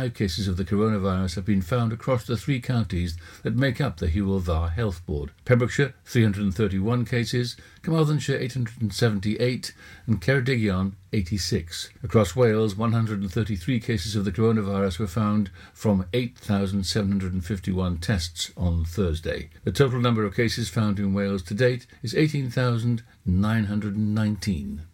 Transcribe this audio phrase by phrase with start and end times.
[0.00, 3.98] five cases of the coronavirus have been found across the three counties that make up
[3.98, 5.30] the Hywel Health Board.
[5.44, 9.74] Pembrokeshire, 331 cases, Carmarthenshire, 878,
[10.06, 11.90] and Ceredigion, 86.
[12.02, 19.50] Across Wales, 133 cases of the coronavirus were found from 8,751 tests on Thursday.
[19.64, 24.86] The total number of cases found in Wales to date is 18,919.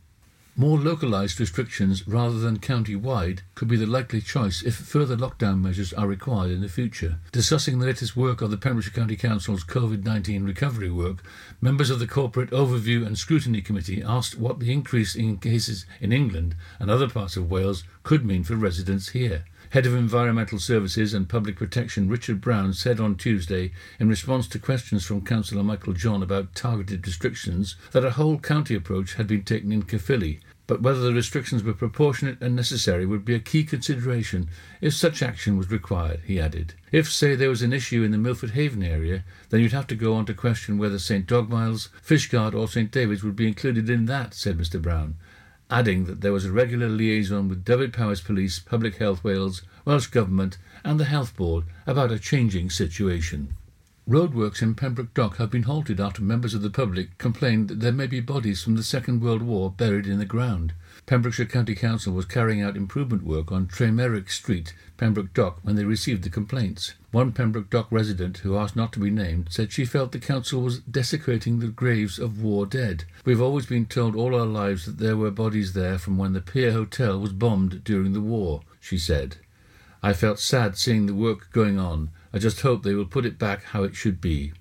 [0.59, 5.93] More localised restrictions rather than county-wide could be the likely choice if further lockdown measures
[5.93, 7.19] are required in the future.
[7.31, 11.23] Discussing the latest work of the Pembrokeshire County Council's COVID-19 recovery work,
[11.61, 16.11] members of the Corporate Overview and Scrutiny Committee asked what the increase in cases in
[16.11, 19.45] England and other parts of Wales could mean for residents here.
[19.71, 24.59] Head of Environmental Services and Public Protection Richard Brown said on Tuesday, in response to
[24.59, 29.43] questions from Councillor Michael John about targeted restrictions, that a whole county approach had been
[29.43, 33.65] taken in Caerphilly, but whether the restrictions were proportionate and necessary would be a key
[33.65, 34.49] consideration
[34.81, 36.75] if such action was required, he added.
[36.91, 39.95] If, say, there was an issue in the Milford Haven area, then you'd have to
[39.95, 44.07] go on to question whether St Dogmaels, Fishguard or St David's would be included in
[44.07, 45.17] that, said Mr Brown
[45.71, 50.59] adding that there was a regular liaison with Dyfed-Powys Police, Public Health Wales, Welsh Government,
[50.85, 53.57] and the Health Board about a changing situation.
[54.09, 57.91] Roadworks in Pembroke Dock have been halted after members of the public complained that there
[57.91, 60.75] may be bodies from the Second World War buried in the ground.
[61.07, 65.85] Pembrokeshire County Council was carrying out improvement work on Tremerrick Street, Pembroke Dock, when they
[65.85, 66.95] received the complaints.
[67.11, 70.63] One Pembroke Dock resident, who asked not to be named, said she felt the council
[70.63, 73.07] was desecrating the graves of war dead.
[73.25, 76.41] We've always been told all our lives that there were bodies there from when the
[76.41, 79.39] Pier Hotel was bombed during the war, she said.
[80.01, 82.11] I felt sad seeing the work going on.
[82.37, 84.53] I just hope they will put it back how it should be.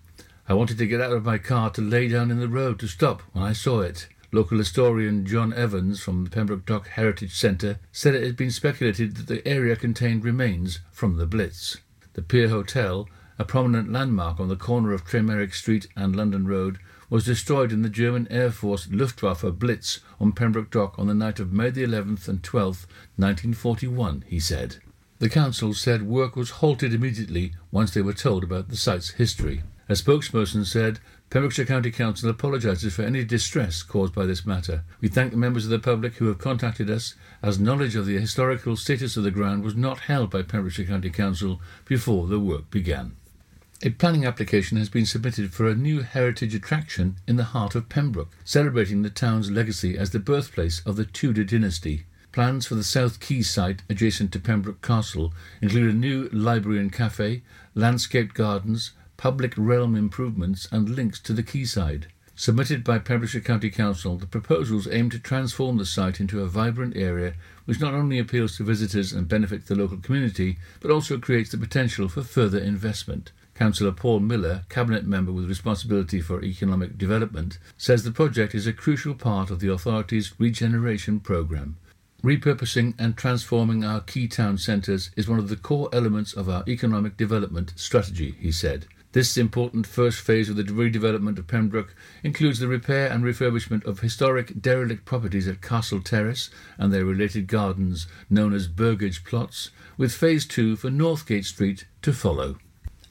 [0.48, 2.88] I wanted to get out of my car to lay down in the road to
[2.88, 4.08] stop when I saw it.
[4.32, 9.18] Local historian John Evans from the Pembroke Dock Heritage Centre said it had been speculated
[9.18, 11.76] that the area contained remains from the Blitz.
[12.14, 16.80] The Pier Hotel, a prominent landmark on the corner of Tremerrick Street and London Road,
[17.10, 21.42] was destroyed in the German Air Force Luftwaffe Blitz on Pembroke Dock on the night
[21.42, 22.88] of May the 11th and 12th,
[23.18, 24.78] 1941, he said.
[25.20, 29.64] The council said work was halted immediately once they were told about the site's history.
[29.88, 31.00] A spokesperson said
[31.30, 34.84] Pembrokeshire County Council apologises for any distress caused by this matter.
[35.00, 38.20] We thank the members of the public who have contacted us, as knowledge of the
[38.20, 42.70] historical status of the ground was not held by Pembrokeshire County Council before the work
[42.70, 43.16] began.
[43.84, 47.88] A planning application has been submitted for a new heritage attraction in the heart of
[47.88, 52.06] Pembroke, celebrating the town's legacy as the birthplace of the Tudor dynasty.
[52.36, 56.92] Plans for the South Quay site adjacent to Pembroke Castle include a new library and
[56.92, 57.44] cafe,
[57.76, 62.08] landscaped gardens, public realm improvements and links to the quayside.
[62.36, 66.98] Submitted by Pembrokeshire County Council, the proposals aim to transform the site into a vibrant
[66.98, 71.52] area which not only appeals to visitors and benefits the local community, but also creates
[71.52, 73.32] the potential for further investment.
[73.54, 78.74] Councillor Paul Miller, Cabinet Member with responsibility for economic development, says the project is a
[78.74, 81.78] crucial part of the authority's regeneration programme.
[82.26, 86.64] Repurposing and transforming our key town centres is one of the core elements of our
[86.68, 88.88] economic development strategy, he said.
[89.12, 94.00] This important first phase of the redevelopment of Pembroke includes the repair and refurbishment of
[94.00, 96.50] historic derelict properties at Castle Terrace
[96.80, 102.12] and their related gardens, known as Burgage Plots, with phase two for Northgate Street to
[102.12, 102.58] follow.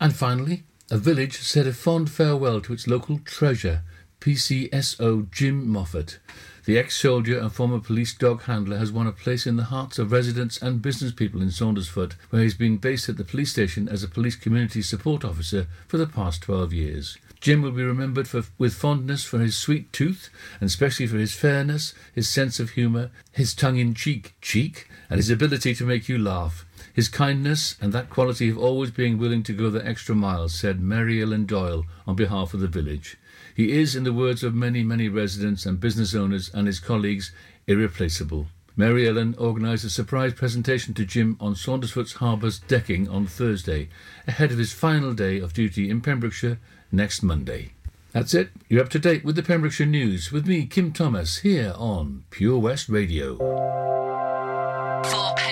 [0.00, 3.84] And finally, a village said a fond farewell to its local treasure,
[4.20, 6.18] PCSO Jim Moffat.
[6.64, 10.10] The ex-soldier and former police dog handler has won a place in the hearts of
[10.10, 14.02] residents and business people in Saundersfoot, where he's been based at the police station as
[14.02, 17.18] a police community support officer for the past 12 years.
[17.38, 21.34] Jim will be remembered for, with fondness for his sweet tooth, and especially for his
[21.34, 26.64] fairness, his sense of humour, his tongue-in-cheek cheek, and his ability to make you laugh.
[26.94, 30.80] His kindness and that quality of always being willing to go the extra mile, said
[30.80, 33.18] Mary Ellen Doyle on behalf of the village.
[33.54, 37.32] He is, in the words of many, many residents and business owners and his colleagues,
[37.66, 38.48] irreplaceable.
[38.76, 43.88] Mary Ellen organised a surprise presentation to Jim on Saundersfoot's Harbour's decking on Thursday,
[44.26, 46.58] ahead of his final day of duty in Pembrokeshire
[46.90, 47.70] next Monday.
[48.10, 48.50] That's it.
[48.68, 52.58] You're up to date with the Pembrokeshire News with me, Kim Thomas, here on Pure
[52.58, 53.36] West Radio.
[55.04, 55.43] For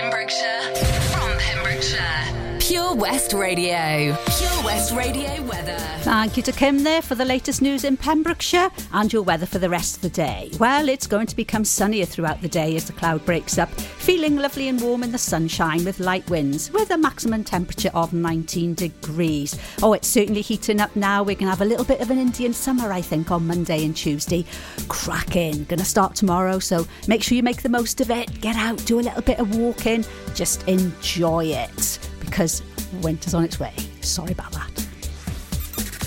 [2.92, 4.14] Pure West Radio.
[4.26, 5.78] Pure West Radio weather.
[6.00, 9.58] Thank you to Kim there for the latest news in Pembrokeshire and your weather for
[9.58, 10.50] the rest of the day.
[10.60, 14.36] Well, it's going to become sunnier throughout the day as the cloud breaks up, feeling
[14.36, 18.74] lovely and warm in the sunshine with light winds, with a maximum temperature of 19
[18.74, 19.58] degrees.
[19.82, 21.22] Oh, it's certainly heating up now.
[21.22, 23.86] We're going to have a little bit of an Indian summer, I think, on Monday
[23.86, 24.44] and Tuesday.
[24.88, 25.64] Cracking.
[25.64, 28.42] Going to start tomorrow, so make sure you make the most of it.
[28.42, 30.04] Get out, do a little bit of walking,
[30.34, 31.98] just enjoy it
[32.32, 32.62] because
[33.00, 33.72] winter's on its way.
[34.00, 34.70] Sorry about that.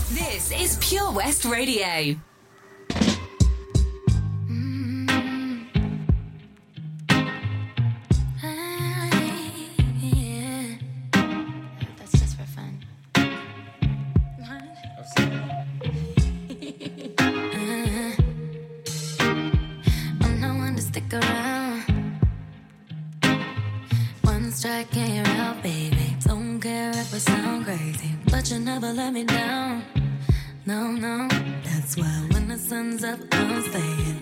[0.10, 2.16] This is Pure West Radio.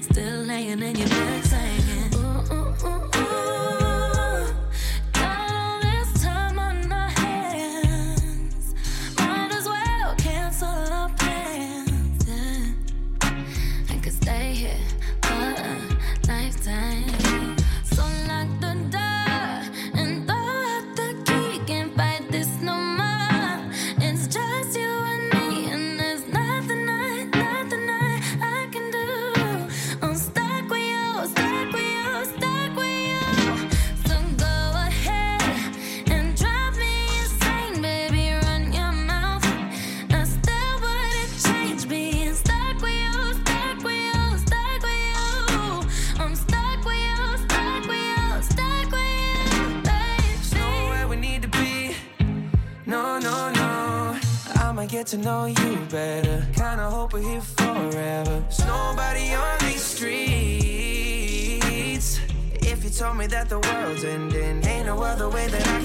[0.02, 1.53] Still laying in your bed
[63.50, 65.83] the world's ending, ain't no other way that I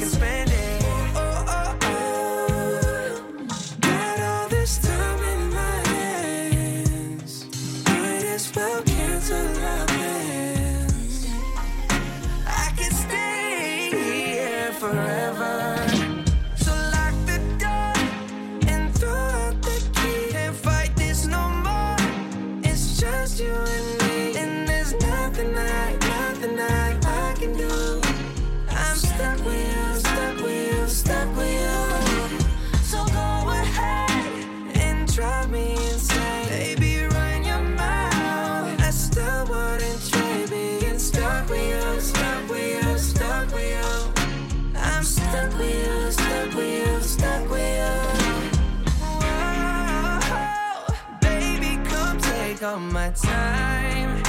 [52.59, 54.23] take all my time.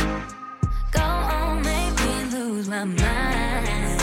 [0.92, 3.99] Go on, make me lose my mind.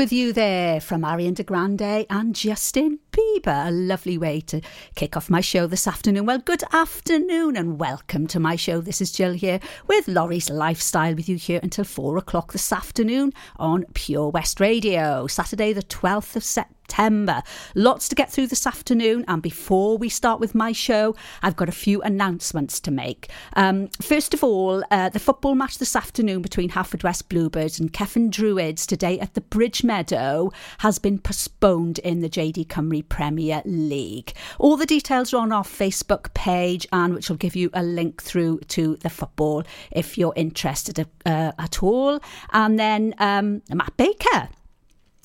[0.00, 3.68] With you there from Ariana Grande and Justin Bieber.
[3.68, 4.62] A lovely way to
[4.94, 6.24] kick off my show this afternoon.
[6.24, 8.80] Well, good afternoon and welcome to my show.
[8.80, 13.34] This is Jill here with Lawrie's Lifestyle with you here until four o'clock this afternoon
[13.56, 16.79] on Pure West Radio, Saturday, the 12th of September.
[16.90, 17.42] September.
[17.76, 21.68] Lots to get through this afternoon, and before we start with my show, I've got
[21.68, 23.30] a few announcements to make.
[23.54, 28.28] Um, first of all, uh, the football match this afternoon between Haverfordwest Bluebirds and Cefn
[28.28, 34.32] Druids today at the Bridge Meadow has been postponed in the JD Cymru Premier League.
[34.58, 38.20] All the details are on our Facebook page, and which will give you a link
[38.20, 42.18] through to the football if you're interested uh, at all.
[42.52, 44.48] And then um, Matt Baker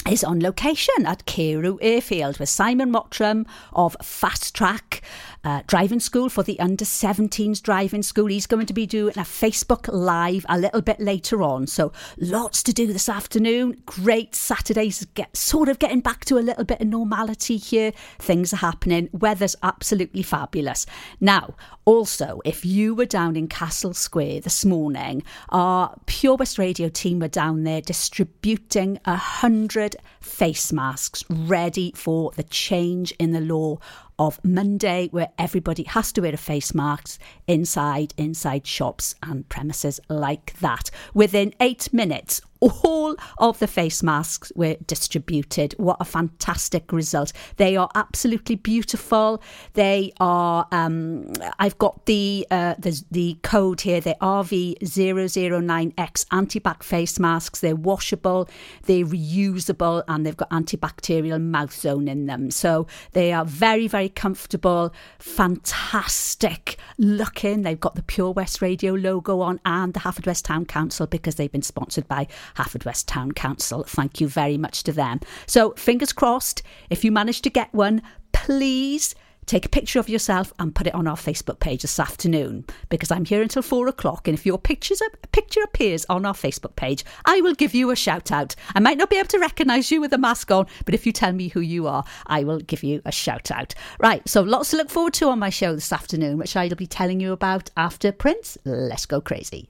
[0.09, 5.01] is on location at Carew Airfield with Simon Mottram of Fast Track
[5.45, 8.25] uh, Driving School for the under 17s driving school.
[8.25, 11.67] He's going to be doing a Facebook Live a little bit later on.
[11.67, 13.81] So lots to do this afternoon.
[13.85, 17.93] Great Saturdays, get sort of getting back to a little bit of normality here.
[18.17, 19.09] Things are happening.
[19.13, 20.87] Weather's absolutely fabulous.
[21.21, 21.53] Now,
[21.85, 27.19] also, if you were down in Castle Square this morning, our Pure West Radio team
[27.19, 33.77] were down there distributing a hundred face masks ready for the change in the law
[34.17, 39.99] of Monday, where everybody has to wear a face mask inside, inside shops and premises
[40.09, 40.89] like that.
[41.13, 42.41] Within eight minutes,
[42.83, 45.73] all of the face masks were distributed.
[45.77, 47.33] What a fantastic result!
[47.57, 49.41] They are absolutely beautiful.
[49.73, 50.67] They are.
[50.71, 54.01] Um, I've got the uh, the the code here.
[54.01, 57.59] They're RV009X antibac face masks.
[57.59, 58.49] They're washable,
[58.83, 62.51] they're reusable, and they've got antibacterial mouth zone in them.
[62.51, 67.61] So they are very very comfortable, fantastic looking.
[67.61, 71.51] They've got the Pure West Radio logo on and the Haverfordwest Town Council because they've
[71.51, 73.83] been sponsored by Haverfordwest Town Council.
[73.83, 75.19] Thank you very much to them.
[75.47, 80.51] So, fingers crossed, if you manage to get one, please take a picture of yourself
[80.59, 84.27] and put it on our Facebook page this afternoon because I'm here until four o'clock.
[84.27, 87.95] And if your pictures, picture appears on our Facebook page, I will give you a
[87.95, 88.55] shout out.
[88.73, 91.11] I might not be able to recognise you with a mask on, but if you
[91.11, 93.75] tell me who you are, I will give you a shout out.
[93.99, 96.87] Right, so lots to look forward to on my show this afternoon, which I'll be
[96.87, 98.57] telling you about after Prince.
[98.65, 99.69] Let's go crazy.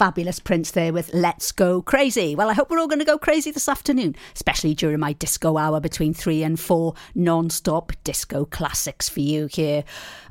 [0.00, 2.34] Fabulous Prince there with Let's Go Crazy.
[2.34, 5.58] Well, I hope we're all going to go crazy this afternoon, especially during my disco
[5.58, 9.84] hour between three and four non stop disco classics for you here.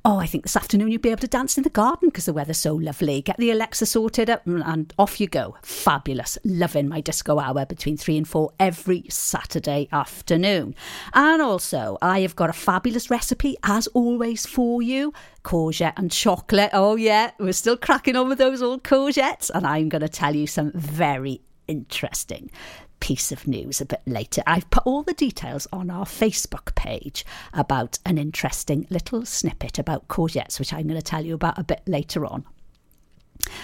[0.05, 2.33] Oh, I think this afternoon you'll be able to dance in the garden because the
[2.33, 3.21] weather's so lovely.
[3.21, 5.57] Get the Alexa sorted up mm, and off you go.
[5.61, 6.37] Fabulous.
[6.45, 10.73] Loving my disco hour between three and four every Saturday afternoon.
[11.13, 15.13] And also, I have got a fabulous recipe as always for you
[15.43, 16.69] courgette and chocolate.
[16.73, 19.49] Oh, yeah, we're still cracking on with those old courgettes.
[19.53, 22.49] And I'm going to tell you some very interesting
[22.99, 24.41] piece of news a bit later.
[24.45, 30.07] I've put all the details on our Facebook page about an interesting little snippet about
[30.07, 32.45] courgettes, which I'm going to tell you about a bit later on.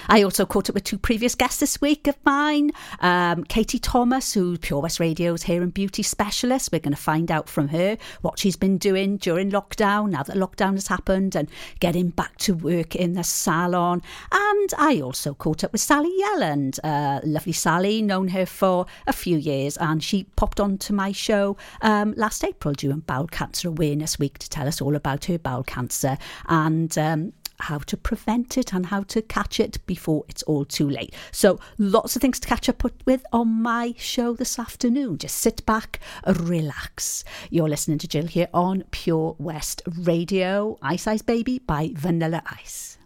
[0.07, 2.71] I also caught up with two previous guests this week of mine.
[2.99, 6.69] Um, Katie Thomas, who's Pure West Radio's hair and beauty specialist.
[6.71, 10.35] We're going to find out from her what she's been doing during lockdown, now that
[10.35, 14.01] lockdown has happened, and getting back to work in the salon.
[14.31, 19.13] And I also caught up with Sally Yelland, uh, lovely Sally, known her for a
[19.13, 24.19] few years, and she popped onto my show um, last April during Bowel Cancer Awareness
[24.19, 26.17] Week to tell us all about her bowel cancer.
[26.47, 30.89] And um, how to prevent it and how to catch it before it's all too
[30.89, 31.13] late.
[31.31, 35.17] So, lots of things to catch up with on my show this afternoon.
[35.17, 37.23] Just sit back, relax.
[37.49, 40.77] You're listening to Jill here on Pure West Radio.
[40.81, 42.97] Ice Ice Baby by Vanilla Ice.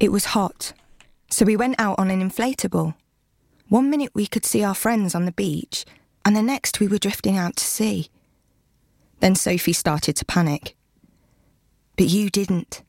[0.00, 0.72] It was hot,
[1.30, 2.94] so we went out on an inflatable.
[3.68, 5.84] One minute we could see our friends on the beach,
[6.24, 8.08] and the next we were drifting out to sea.
[9.20, 10.76] Then Sophie started to panic.
[11.96, 12.82] But you didn't.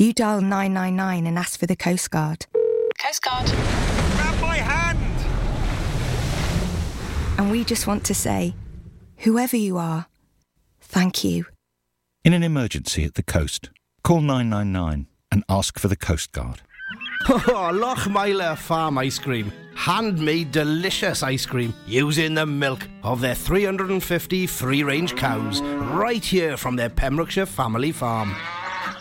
[0.00, 2.46] You dial 999 and ask for the Coast Guard.
[3.04, 3.46] Coast Guard.
[3.46, 4.96] Grab my hand!
[7.36, 8.54] And we just want to say,
[9.16, 10.06] whoever you are,
[10.80, 11.46] thank you.
[12.24, 13.70] In an emergency at the coast,
[14.04, 16.62] call 999 and ask for the Coast Guard.
[17.30, 19.52] Oh, Lochmeyler Farm Ice Cream.
[19.74, 26.56] Handmade delicious ice cream using the milk of their 350 free range cows right here
[26.56, 28.34] from their Pembrokeshire family farm.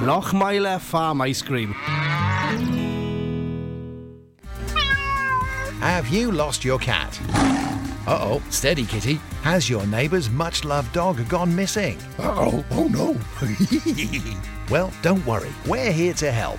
[0.00, 1.72] Lochmeyler Farm Ice Cream.
[5.80, 7.18] Have you lost your cat?
[8.06, 9.14] Uh oh, steady kitty.
[9.42, 11.98] Has your neighbour's much loved dog gone missing?
[12.18, 13.16] Uh oh, oh no.
[14.70, 16.58] well, don't worry, we're here to help.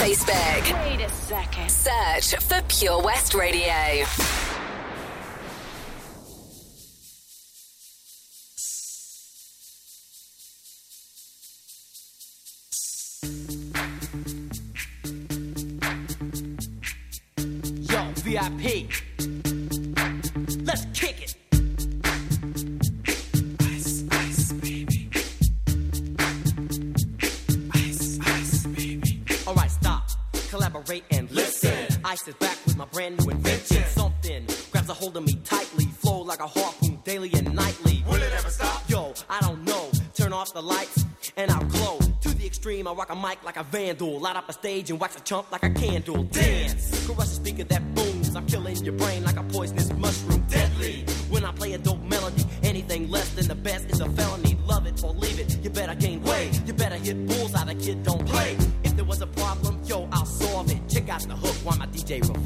[0.00, 0.82] Facebook.
[0.82, 1.70] Wait a second.
[1.70, 4.06] Search for Pure West Radio.
[17.90, 19.09] Yo, VIP.
[32.92, 33.84] Brand new invention.
[33.84, 35.86] Something grabs a hold of me tightly.
[35.86, 38.04] Flow like a harpoon daily and nightly.
[38.06, 38.88] Will it ever stop?
[38.88, 39.90] Yo, I don't know.
[40.14, 41.04] Turn off the lights
[41.36, 41.98] and I'll glow.
[42.22, 44.20] To the extreme, I rock a mic like a vandal.
[44.20, 46.24] Light up a stage and wax a chump like a candle.
[46.24, 47.06] Dance!
[47.06, 48.34] Crush a speaker that booms.
[48.36, 50.44] I'm killing your brain like a poisonous mushroom.
[50.48, 51.04] Deadly!
[51.30, 54.58] When I play a dope melody, anything less than the best is a felony.
[54.66, 56.60] Love it or leave it, you better gain weight.
[56.66, 58.56] You better hit bullseye, the kid don't play.
[58.84, 60.80] If there was a problem, yo, I'll solve it.
[60.88, 62.39] Check out the hook while my DJ revolves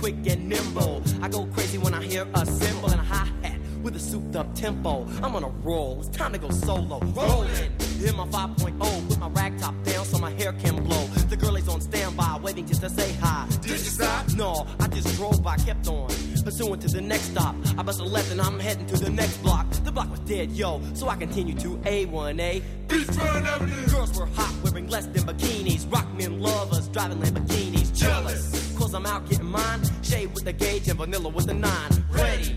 [0.00, 1.02] quick and nimble.
[1.20, 4.34] I go crazy when I hear a cymbal and a hi hat with a souped
[4.34, 5.06] up tempo.
[5.22, 6.00] I'm on a roll.
[6.00, 7.00] It's time to go solo.
[7.00, 7.70] Rolling.
[8.00, 11.06] Hit my 5.0 with my rag top down so my hair can blow.
[11.28, 13.46] The girl is on standby, waiting just to say hi.
[13.60, 14.29] Did you stop?
[14.40, 16.08] No, I just drove by, kept on.
[16.42, 17.54] Pursuing to the next stop.
[17.76, 19.68] I bust a left and I'm heading to the next block.
[19.84, 22.62] The block was dead, yo, so I continue to A1A.
[22.88, 23.86] Beachfront Avenue.
[23.88, 25.92] Girls were hot, wearing less than bikinis.
[25.92, 27.94] Rock men lovers, driving Lamborghinis.
[27.94, 29.82] Jealous, cause I'm out getting mine.
[30.02, 31.90] Shade with the gauge and vanilla with the nine.
[32.10, 32.56] Ready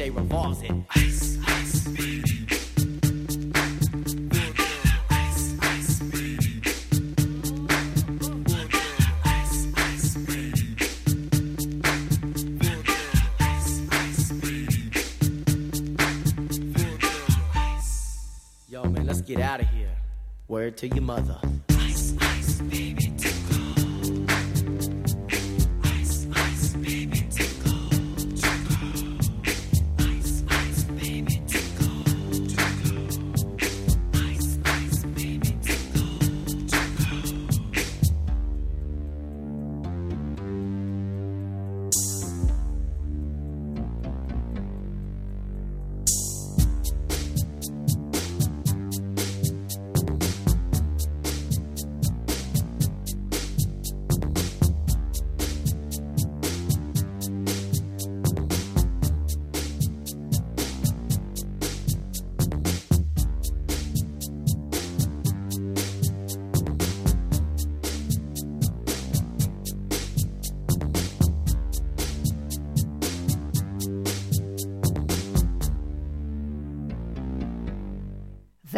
[0.00, 0.72] While revolves it.
[0.96, 2.46] Ice, ice, baby.
[18.68, 19.88] Yo, man, let's get out of here.
[20.48, 21.38] Word to your mother.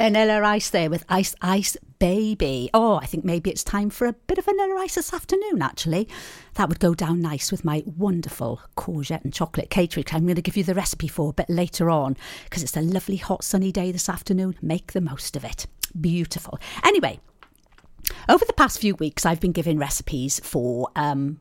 [0.07, 2.71] Vanilla Ice there with Ice Ice Baby.
[2.73, 6.09] Oh, I think maybe it's time for a bit of vanilla ice this afternoon, actually.
[6.55, 10.37] That would go down nice with my wonderful courgette and chocolate cake, which I'm going
[10.37, 13.43] to give you the recipe for a bit later on because it's a lovely hot
[13.43, 14.57] sunny day this afternoon.
[14.63, 15.67] Make the most of it.
[16.01, 16.61] Beautiful.
[16.85, 17.19] Anyway,
[18.29, 21.41] over the past few weeks, I've been giving recipes for um,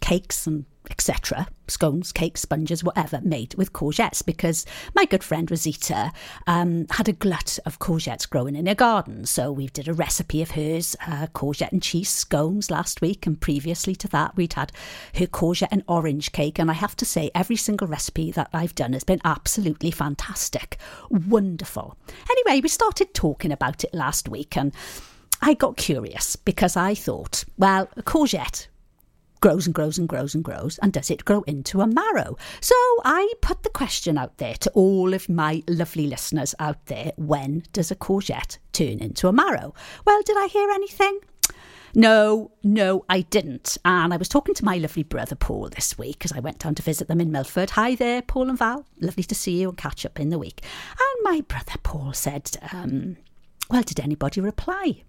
[0.00, 1.46] cakes and etc.
[1.68, 4.64] Scones, cakes, sponges, whatever, made with courgettes because
[4.94, 6.12] my good friend Rosita
[6.46, 9.26] um, had a glut of courgettes growing in her garden.
[9.26, 13.40] So we did a recipe of hers, uh, courgette and cheese scones last week, and
[13.40, 14.72] previously to that, we'd had
[15.14, 16.58] her courgette and orange cake.
[16.58, 20.78] And I have to say, every single recipe that I've done has been absolutely fantastic,
[21.10, 21.96] wonderful.
[22.30, 24.72] Anyway, we started talking about it last week, and
[25.42, 28.66] I got curious because I thought, well, a courgette
[29.40, 32.36] grows and grows and grows and grows, and does it grow into a marrow?
[32.60, 32.74] So
[33.04, 37.64] I put the question out there to all of my lovely listeners out there when
[37.72, 39.74] does a courgette turn into a marrow?
[40.04, 41.20] Well, did I hear anything?
[41.94, 43.76] No, no, I didn't.
[43.84, 46.76] And I was talking to my lovely brother Paul this week because I went down
[46.76, 47.70] to visit them in Milford.
[47.70, 48.86] Hi there, Paul and Val.
[49.00, 50.62] Lovely to see you and catch up in the week.
[50.90, 53.16] And my brother Paul said, um,
[53.70, 55.02] Well, did anybody reply?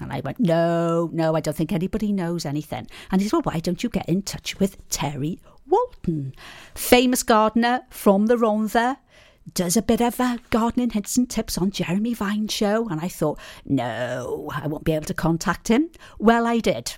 [0.00, 2.86] And I went, no, no, I don't think anybody knows anything.
[3.10, 6.34] And he said, well, why don't you get in touch with Terry Walton,
[6.74, 8.98] famous gardener from the Rhondda,
[9.54, 12.88] does a bit of uh, gardening hints and tips on Jeremy Vine show.
[12.88, 15.90] And I thought, no, I won't be able to contact him.
[16.18, 16.94] Well, I did.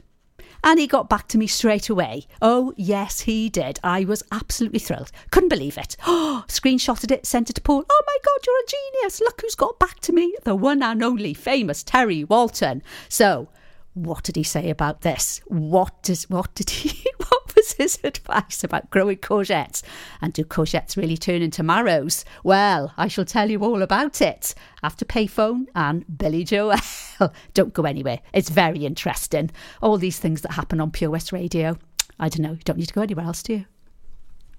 [0.65, 2.27] And he got back to me straight away.
[2.43, 3.79] Oh, yes, he did.
[3.83, 5.13] I was absolutely thrilled.
[5.31, 5.97] Couldn't believe it.
[6.07, 7.85] Oh, screenshotted it, sent it to Paul.
[7.89, 9.21] Oh my God, you're a genius.
[9.21, 10.35] Look who's got back to me.
[10.45, 12.83] The one and only famous Terry Walton.
[13.09, 13.49] So,
[13.95, 15.41] what did he say about this?
[15.47, 17.05] What does what did he
[17.69, 19.83] was his advice about growing courgettes.
[20.21, 22.25] And do courgettes really turn into marrows?
[22.43, 26.79] Well, I shall tell you all about it after Payphone and Billy Joel.
[27.55, 28.21] Don't go anywhere.
[28.33, 29.51] It's very interesting.
[29.83, 31.79] All these things that happen on Pure West Radio.
[32.21, 32.51] I don't know.
[32.51, 33.65] You don't need to go anywhere else, do you?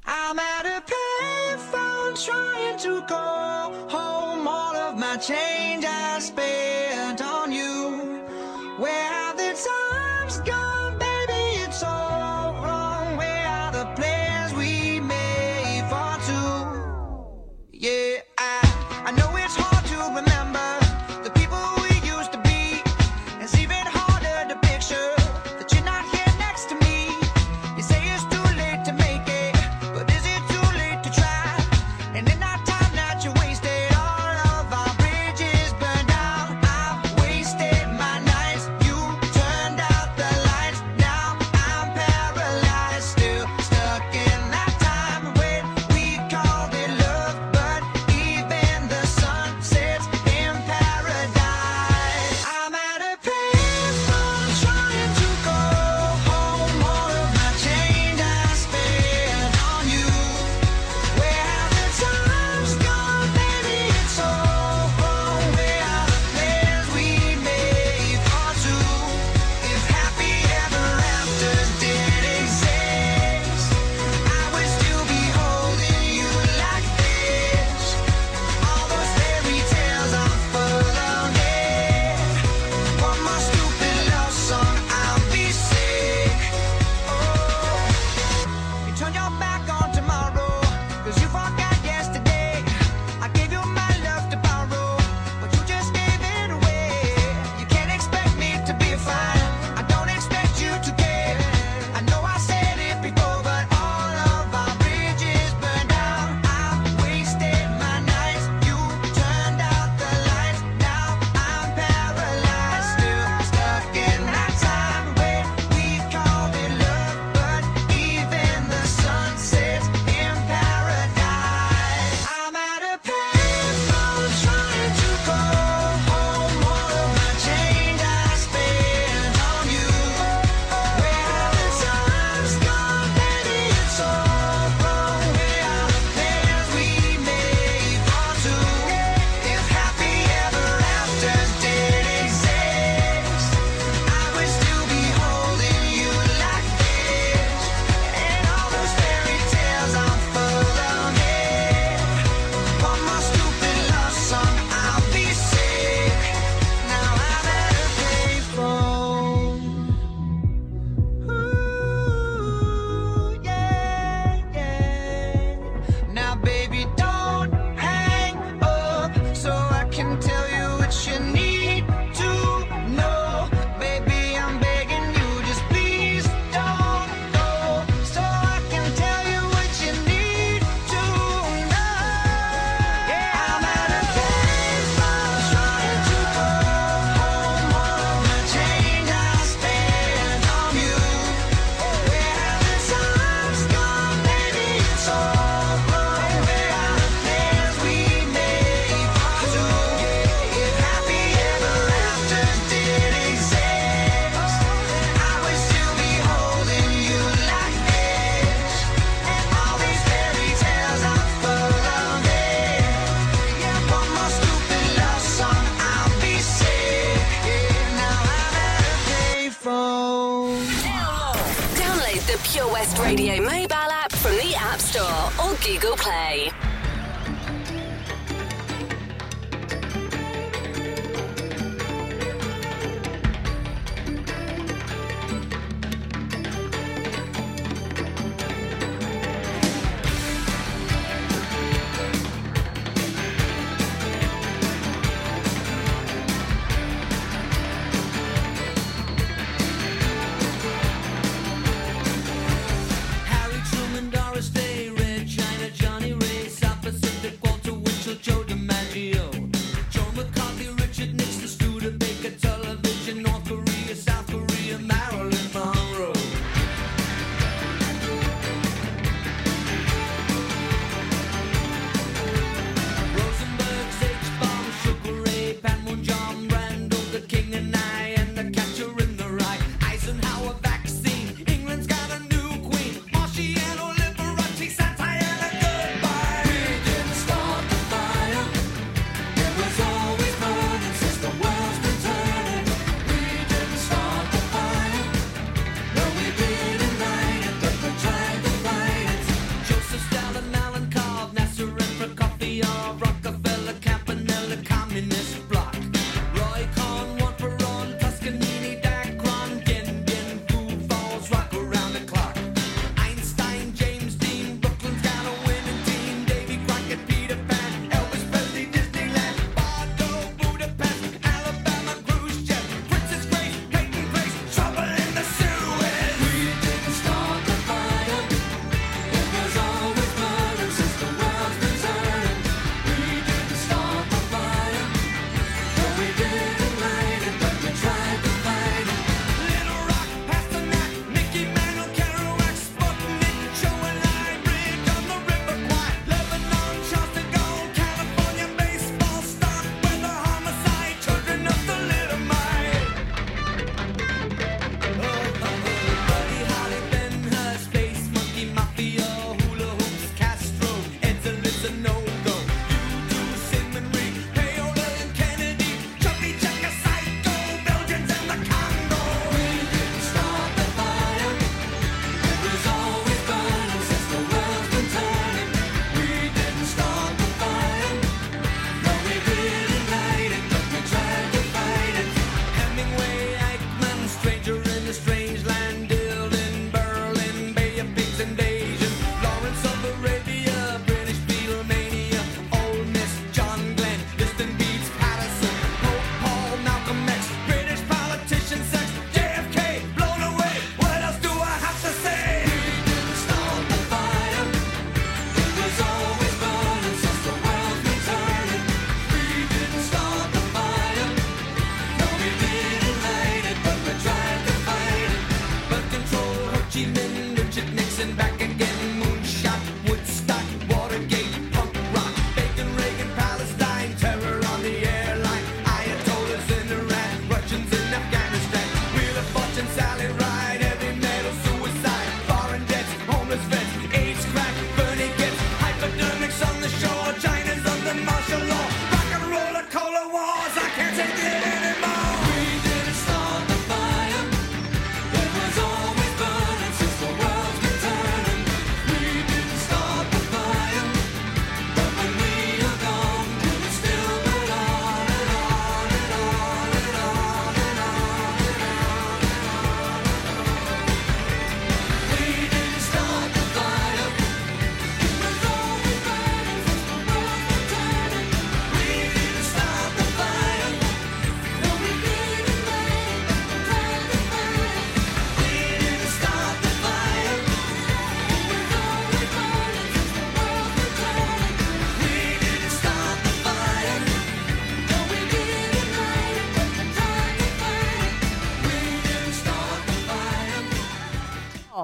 [0.05, 6.68] I'm at a payphone trying to call home all of my change I spent.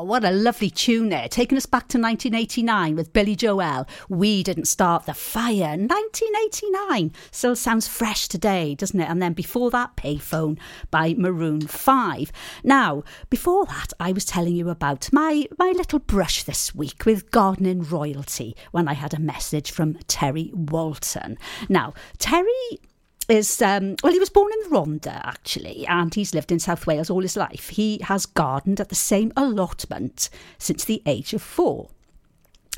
[0.06, 1.28] What a lovely tune there.
[1.28, 3.88] Taking us back to 1989 with Billy Joel.
[4.08, 5.76] We didn't start the fire.
[5.78, 7.12] 1989.
[7.32, 9.10] Still sounds fresh today, doesn't it?
[9.10, 10.60] And then before that, Payphone
[10.91, 12.32] by Maroon 5.
[12.64, 17.32] Now, before that, I was telling you about my, my little brush this week with
[17.32, 21.38] gardening royalty when I had a message from Terry Walton.
[21.68, 22.80] Now, Terry
[23.28, 27.09] is um, well he was born in Rhondda actually and he's lived in South Wales
[27.09, 27.69] all his life.
[27.69, 31.89] He has gardened at the same allotment since the age of 4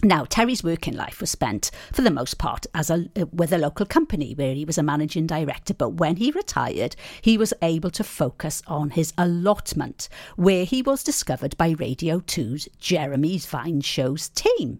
[0.03, 3.57] now, Terry's working life was spent, for the most part, as a, uh, with a
[3.57, 5.73] local company where he was a managing director.
[5.73, 11.03] But when he retired, he was able to focus on his allotment, where he was
[11.03, 14.77] discovered by Radio 2's Jeremy's Vine Show's team.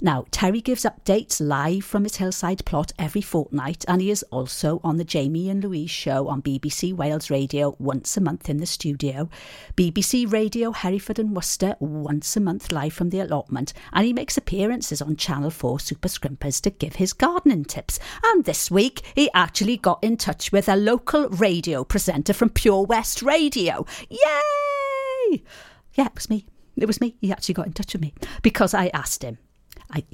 [0.00, 4.80] Now, Terry gives updates live from his hillside plot every fortnight, and he is also
[4.82, 8.66] on the Jamie and Louise show on BBC Wales Radio once a month in the
[8.66, 9.28] studio,
[9.76, 14.36] BBC Radio Hereford and Worcester once a month live from the allotment, and he makes
[14.54, 17.98] appearances on Channel 4 Super Scrimpers to give his gardening tips.
[18.26, 22.84] And this week, he actually got in touch with a local radio presenter from Pure
[22.86, 23.84] West Radio.
[24.08, 25.42] Yay!
[25.94, 26.46] Yeah, it was me.
[26.76, 27.16] It was me.
[27.20, 29.38] He actually got in touch with me because I asked him.
[29.90, 30.04] I,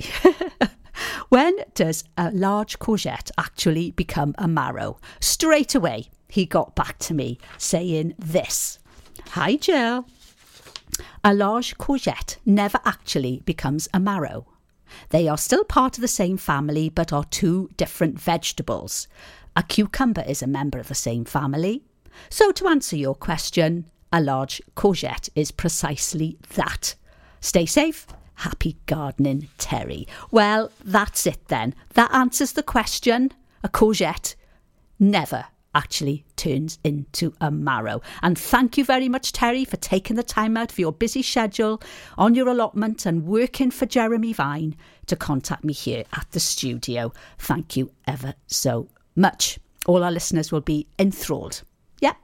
[1.29, 4.99] when does a large courgette actually become a marrow?
[5.21, 8.79] Straight away, he got back to me saying this
[9.33, 10.07] Hi, Jill.
[11.23, 14.47] A large courgette never actually becomes a marrow.
[15.11, 19.07] They are still part of the same family but are two different vegetables.
[19.57, 21.83] A cucumber is a member of the same family.
[22.29, 26.95] So, to answer your question, a large courgette is precisely that.
[27.41, 28.07] Stay safe.
[28.35, 30.09] Happy gardening, Terry.
[30.31, 31.75] Well, that's it then.
[31.95, 33.33] That answers the question.
[33.63, 34.35] A courgette
[34.99, 38.01] never actually turns into a marrow.
[38.23, 41.81] And thank you very much, Terry, for taking the time out for your busy schedule
[42.19, 47.13] on your allotment and working for Jeremy Vine to contact me here at the studio.
[47.39, 49.59] Thank you ever so much.
[49.87, 51.63] All our listeners will be enthralled.
[52.01, 52.15] Yeah,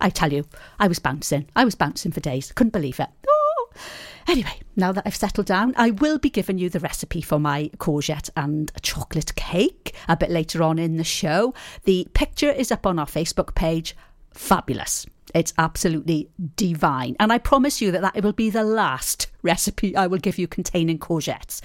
[0.00, 0.46] I tell you,
[0.78, 1.48] I was bouncing.
[1.54, 2.52] I was bouncing for days.
[2.52, 3.08] Couldn't believe it.
[3.28, 3.68] Oh.
[4.28, 7.70] Anyway, now that I've settled down, I will be giving you the recipe for my
[7.78, 11.54] courgette and chocolate cake a bit later on in the show.
[11.84, 13.96] The picture is up on our Facebook page.
[14.34, 15.06] Fabulous.
[15.34, 17.16] It's absolutely divine.
[17.20, 20.48] And I promise you that that will be the last recipe I will give you
[20.48, 21.60] containing courgettes.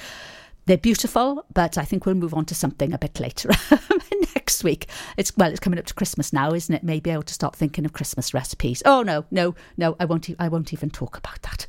[0.65, 3.51] They're beautiful, but I think we'll move on to something a bit later
[4.35, 4.87] next week.
[5.15, 6.83] It's well, it's coming up to Christmas now, isn't it?
[6.83, 8.81] Maybe I'll to start thinking of Christmas recipes.
[8.83, 9.95] Oh no, no, no!
[9.99, 10.27] I won't.
[10.39, 11.67] I won't even talk about that.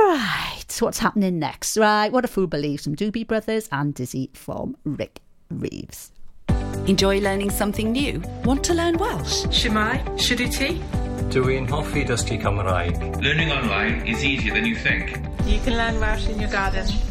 [0.00, 1.76] Right, what's happening next?
[1.76, 5.20] Right, what a fool believes from Doobie Brothers and Dizzy from Rick
[5.50, 6.10] Reeves.
[6.86, 8.22] Enjoy learning something new?
[8.44, 9.44] Want to learn Welsh?
[9.46, 10.80] Shwmae, Shuduti.
[11.30, 12.98] Dwi'n hoffi dysgu Cymraeg.
[13.22, 15.16] Learning online is easier than you think.
[15.46, 16.88] You can learn Welsh in your garden.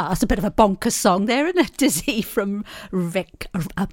[0.00, 1.76] Ah, that's a bit of a bonkers song there, isn't it?
[1.76, 3.86] Dizzy from Vic, uh,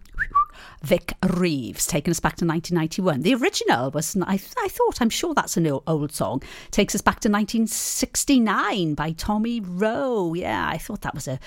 [0.86, 3.21] Vic Reeves, taking us back to 1991.
[3.21, 7.21] The original was, I, I thought, I'm sure that's an old song, takes us back
[7.21, 10.36] to 1969 by Tommy Roe.
[10.36, 11.39] Yeah, I thought that was a,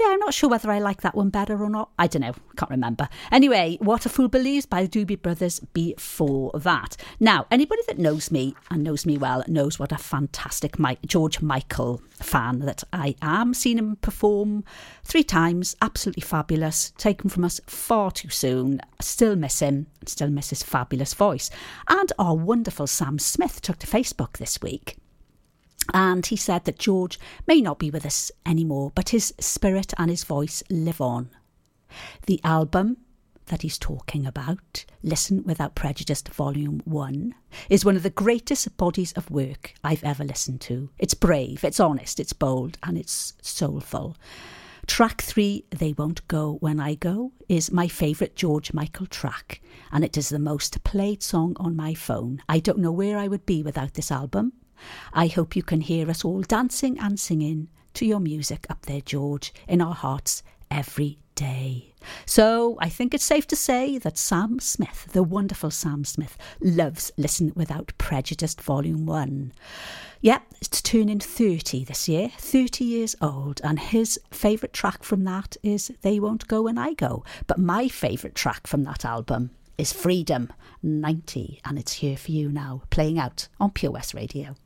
[0.00, 1.90] yeah, I'm not sure whether I like that one better or not.
[2.00, 3.08] I don't know, can't remember.
[3.30, 6.96] Anyway, What a Fool Believes by the Doobie Brothers before that.
[7.20, 11.40] Now, anybody that knows me and knows me well knows what a fantastic Mike, George
[11.40, 13.54] Michael fan that I am.
[13.54, 14.64] Seen him perform
[15.10, 16.92] three times, absolutely fabulous.
[16.96, 18.80] Taken from us far too soon.
[19.00, 21.50] Still miss him, still miss his fabulous voice.
[21.88, 24.98] And our wonderful Sam Smith took to Facebook this week.
[25.92, 30.10] And he said that George may not be with us anymore, but his spirit and
[30.10, 31.30] his voice live on.
[32.26, 32.98] The album
[33.46, 37.34] that he's talking about, Listen Without Prejudice Volume 1,
[37.68, 40.90] is one of the greatest bodies of work I've ever listened to.
[41.00, 44.16] It's brave, it's honest, it's bold, and it's soulful.
[44.90, 49.62] Track 3, They Won't Go When I Go, is my favourite George Michael track,
[49.92, 52.42] and it is the most played song on my phone.
[52.48, 54.52] I don't know where I would be without this album.
[55.12, 59.00] I hope you can hear us all dancing and singing to your music up there,
[59.00, 61.94] George, in our hearts every day.
[62.26, 67.10] So I think it's safe to say that Sam Smith, the wonderful Sam Smith, loves
[67.16, 69.52] Listen Without Prejudice Volume 1.
[70.20, 75.56] Yep, it's turning 30 this year, 30 years old, and his favourite track from that
[75.62, 77.24] is They Won't Go When I Go.
[77.46, 82.50] But my favourite track from that album is Freedom 90, and it's here for you
[82.50, 84.56] now, playing out on Pure West Radio.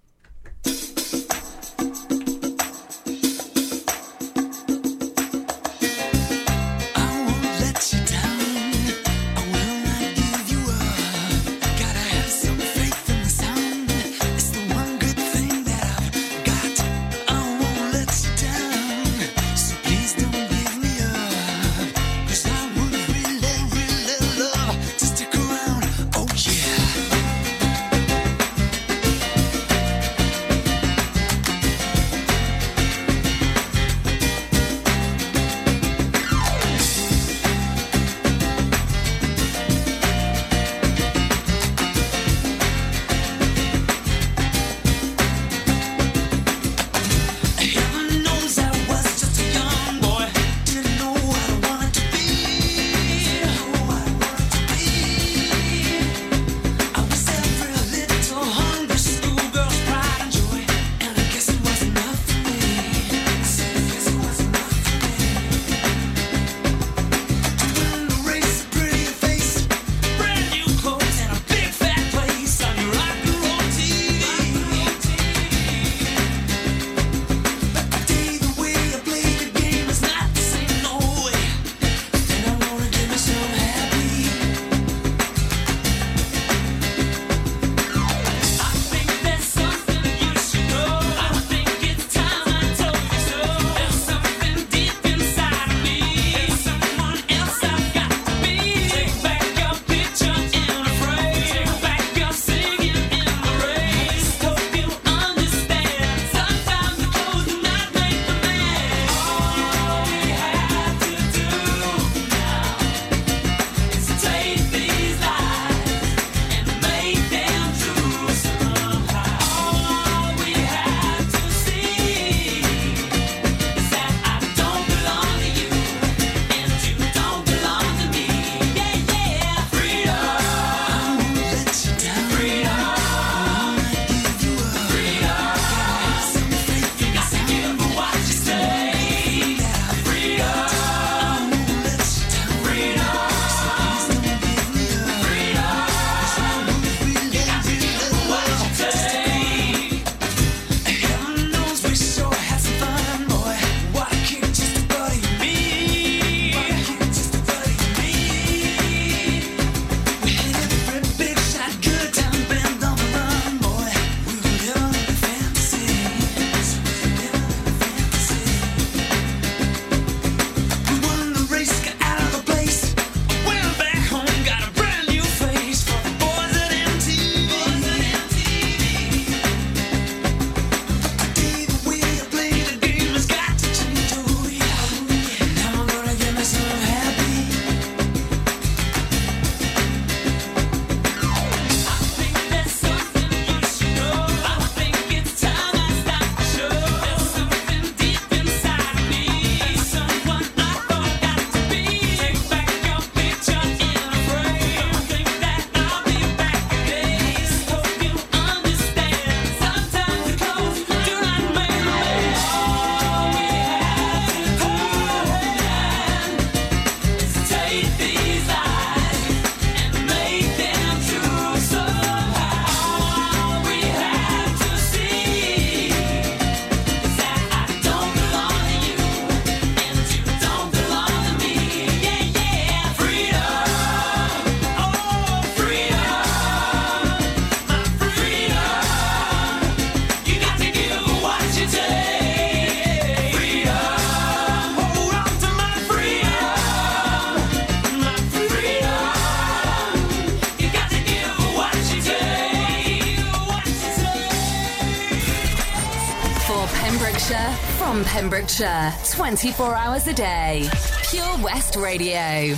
[258.55, 260.69] From Pembrokeshire, 24 hours a day.
[261.11, 262.57] Pure West Radio.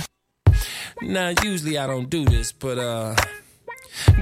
[1.01, 3.15] Now, usually I don't do this, but uh,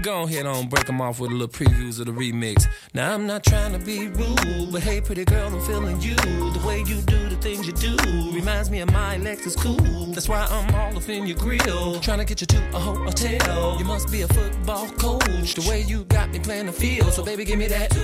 [0.01, 2.65] go ahead on break them off with a little previews of the remix.
[2.93, 6.15] Now, I'm not trying to be rude, but hey, pretty girl, I'm feeling you.
[6.15, 7.95] The way you do the things you do
[8.31, 10.05] reminds me of my Lexus cool.
[10.15, 13.77] That's why I'm all up in your grill, trying to get you to a hotel.
[13.77, 15.53] You must be a football coach.
[15.53, 17.95] The way you got me playing the field, so baby, give me that.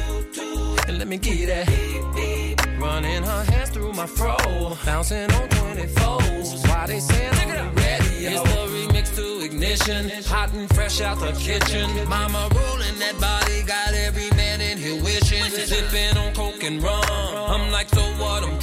[0.87, 1.65] And let me get that.
[2.77, 4.37] Running her hands through my fro,
[4.85, 6.67] bouncing on 24s.
[6.67, 8.05] Why they saying I'm ready?
[8.23, 11.89] It's the remix to ignition, hot and fresh out the kitchen.
[12.07, 15.43] Mama rolling that body, got every man in here wishing.
[15.45, 17.01] Sipping on coke and rum.
[17.09, 18.43] I'm like, so what?
[18.43, 18.59] I'm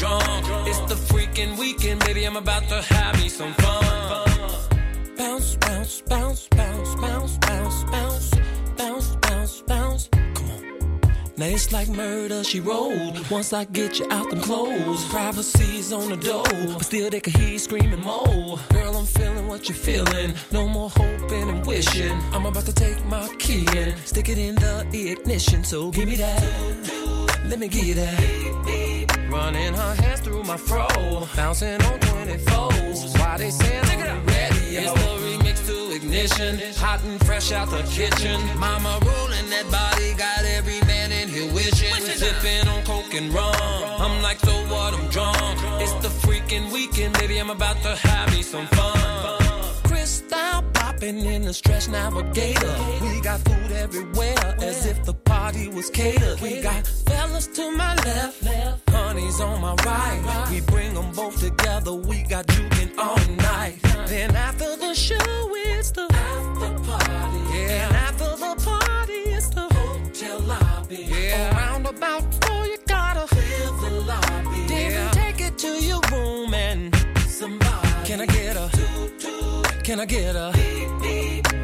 [1.39, 2.25] freaking weekend, baby.
[2.25, 4.69] I'm about to have me some fun.
[5.17, 8.31] Bounce, bounce, bounce, bounce, bounce, bounce, bounce,
[8.77, 10.09] bounce, bounce, bounce.
[10.35, 11.01] Come on.
[11.37, 13.31] Now it's like murder, she rolled.
[13.31, 17.33] Once I get you out them clothes, privacy's on the door, but still they can
[17.35, 18.59] hear you screaming more.
[18.71, 20.35] Girl, I'm feeling what you're feeling.
[20.51, 22.19] No more hoping and wishing.
[22.33, 25.63] I'm about to take my key and stick it in the ignition.
[25.65, 26.43] So give me that.
[27.45, 28.98] Let me get that.
[29.31, 30.87] Running her hands through my fro,
[31.37, 33.19] bouncing on 24s.
[33.19, 34.77] Why they saying I'm ready?
[34.77, 38.41] It's the remix to ignition, hot and fresh out the kitchen.
[38.59, 41.95] Mama rolling that body, got every man in here wishing.
[42.05, 43.55] Sipping on coke and rum.
[44.01, 44.95] I'm like, so what?
[44.95, 45.37] I'm drunk.
[45.83, 47.39] It's the freaking weekend, baby.
[47.39, 49.48] I'm about to have me some fun.
[51.01, 52.77] In the stretch navigator.
[53.01, 56.41] We got food everywhere, as if the party was catered.
[56.41, 60.49] We got fellas to my left, honey's on my right.
[60.51, 61.95] We bring them both together.
[61.95, 63.79] We got juking all night.
[64.09, 65.15] Then after the show,
[65.55, 67.57] it's the after party.
[67.57, 71.07] Yeah, and after the party, it's the hotel lobby.
[71.09, 74.67] Yeah, around about four, you gotta fill the lobby.
[74.67, 76.95] Then take it to your room and
[77.29, 77.89] somebody.
[78.05, 78.78] Can I get a?
[79.89, 80.53] Can I get a?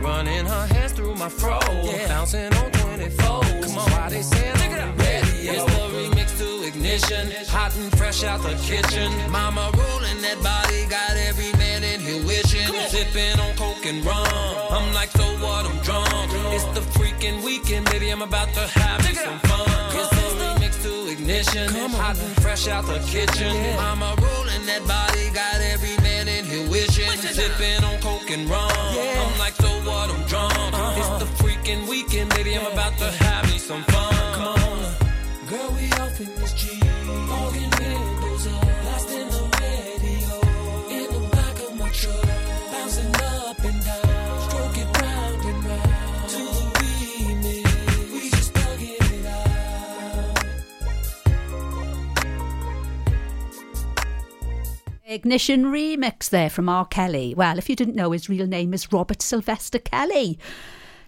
[0.00, 2.08] Running her hands through my fro, yeah.
[2.08, 3.10] bouncing on 24.
[3.20, 5.28] Come on, why they saying I'm ready?
[5.52, 9.12] It's the remix to ignition, hot and fresh out the kitchen.
[9.30, 12.72] Mama rolling that body, got every man in here wishing.
[12.88, 14.26] Sipping on coke and rum.
[14.70, 15.66] I'm like, so what?
[15.66, 16.08] I'm drunk.
[16.54, 18.08] It's the freaking weekend, baby.
[18.08, 20.13] I'm about to have some fun.
[21.24, 23.56] Ignition, hot and fresh out the kitchen.
[23.76, 27.10] Mama rolling that body, got every man in here wishing.
[27.18, 28.70] Sipping on coke and rum.
[28.70, 30.10] I'm like, so what?
[30.10, 30.52] I'm drunk.
[30.54, 31.00] Uh-huh.
[31.00, 32.56] It's the freaking weekend, baby.
[32.56, 34.14] I'm about to have me some fun.
[34.34, 34.94] Come on,
[35.48, 36.78] girl, we off in this G.
[37.28, 38.83] Fogging windows up,
[55.14, 56.84] Ignition remix there from R.
[56.84, 57.34] Kelly.
[57.36, 60.40] Well, if you didn't know, his real name is Robert Sylvester Kelly.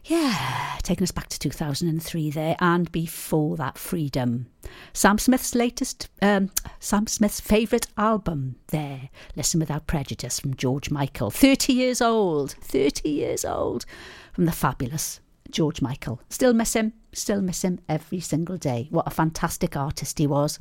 [0.04, 4.46] Yeah, taking us back to 2003 there, and before that, Freedom.
[4.92, 11.32] Sam Smith's latest, um, Sam Smith's favourite album there, Listen Without Prejudice from George Michael.
[11.32, 13.86] 30 years old, 30 years old,
[14.32, 15.18] from the fabulous
[15.50, 16.20] George Michael.
[16.30, 18.86] Still miss him, still miss him every single day.
[18.90, 20.61] What a fantastic artist he was.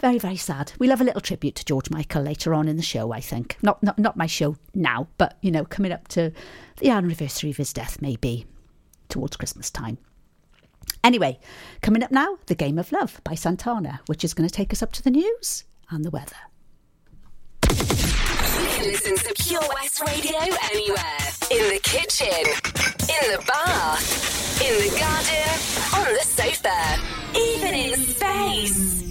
[0.00, 0.72] Very, very sad.
[0.78, 3.56] We'll have a little tribute to George Michael later on in the show, I think.
[3.62, 6.32] Not, not, not my show now, but, you know, coming up to
[6.78, 8.46] the anniversary of his death, maybe
[9.08, 9.98] towards Christmas time.
[11.02, 11.38] Anyway,
[11.80, 14.82] coming up now, The Game of Love by Santana, which is going to take us
[14.82, 16.36] up to the news and the weather.
[18.82, 20.38] Listen to Pure West Radio
[20.72, 21.18] anywhere.
[21.50, 25.52] In the kitchen, in the bath, in the garden,
[25.96, 26.98] on the sofa,
[27.38, 29.04] even in space.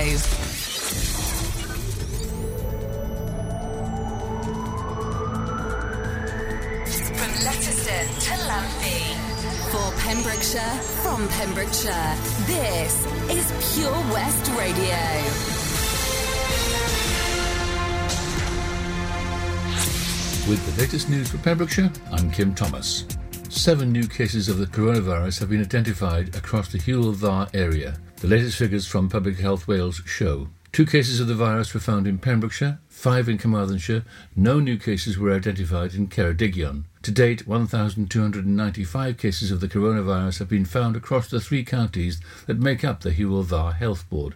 [0.00, 0.18] Radio.
[7.18, 9.02] From Letterston to Lampy.
[9.70, 15.00] For Pembrokeshire, from Pembrokeshire, this is Pure West Radio.
[20.48, 23.04] With the latest news for Pembrokeshire, I'm Kim Thomas.
[23.60, 27.98] Seven new cases of the coronavirus have been identified across the Hywel Dda area.
[28.16, 30.48] The latest figures from Public Health Wales show.
[30.72, 34.02] Two cases of the virus were found in Pembrokeshire, five in Carmarthenshire.
[34.34, 36.84] No new cases were identified in Ceredigion.
[37.02, 42.58] To date, 1,295 cases of the coronavirus have been found across the three counties that
[42.58, 44.28] make up the Hywel Dda Health Board.